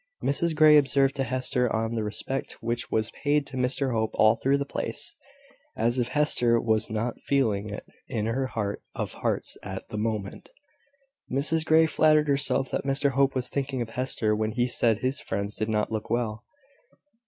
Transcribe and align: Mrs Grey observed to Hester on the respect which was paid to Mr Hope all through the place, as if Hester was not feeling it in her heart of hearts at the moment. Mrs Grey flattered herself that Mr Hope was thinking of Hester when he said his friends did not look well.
Mrs 0.23 0.55
Grey 0.55 0.77
observed 0.77 1.15
to 1.17 1.23
Hester 1.23 1.71
on 1.71 1.93
the 1.93 2.03
respect 2.03 2.53
which 2.59 2.89
was 2.89 3.11
paid 3.11 3.45
to 3.45 3.55
Mr 3.55 3.91
Hope 3.93 4.09
all 4.15 4.35
through 4.35 4.57
the 4.57 4.65
place, 4.65 5.13
as 5.75 5.99
if 5.99 6.07
Hester 6.07 6.59
was 6.59 6.89
not 6.89 7.21
feeling 7.21 7.69
it 7.69 7.85
in 8.07 8.25
her 8.25 8.47
heart 8.47 8.81
of 8.95 9.13
hearts 9.13 9.57
at 9.61 9.89
the 9.89 9.99
moment. 9.99 10.49
Mrs 11.31 11.63
Grey 11.65 11.85
flattered 11.85 12.27
herself 12.29 12.71
that 12.71 12.83
Mr 12.83 13.11
Hope 13.11 13.35
was 13.35 13.47
thinking 13.47 13.79
of 13.83 13.91
Hester 13.91 14.35
when 14.35 14.53
he 14.53 14.67
said 14.67 15.01
his 15.01 15.21
friends 15.21 15.55
did 15.55 15.69
not 15.69 15.91
look 15.91 16.09
well. 16.09 16.45